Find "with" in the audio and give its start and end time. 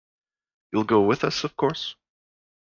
1.05-1.23